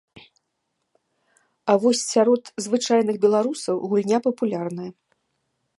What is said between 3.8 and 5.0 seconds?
гульня папулярная.